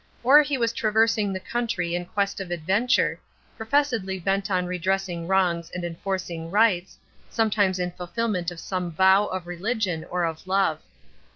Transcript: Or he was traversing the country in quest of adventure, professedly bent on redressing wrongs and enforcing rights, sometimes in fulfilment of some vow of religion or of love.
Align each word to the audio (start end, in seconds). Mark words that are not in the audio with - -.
Or 0.23 0.41
he 0.41 0.57
was 0.57 0.73
traversing 0.73 1.31
the 1.31 1.39
country 1.39 1.93
in 1.93 2.05
quest 2.07 2.39
of 2.41 2.49
adventure, 2.49 3.19
professedly 3.55 4.17
bent 4.17 4.49
on 4.49 4.65
redressing 4.65 5.27
wrongs 5.27 5.69
and 5.75 5.83
enforcing 5.83 6.49
rights, 6.49 6.97
sometimes 7.29 7.77
in 7.77 7.91
fulfilment 7.91 8.49
of 8.49 8.59
some 8.59 8.89
vow 8.89 9.27
of 9.27 9.45
religion 9.45 10.03
or 10.09 10.23
of 10.23 10.47
love. 10.47 10.79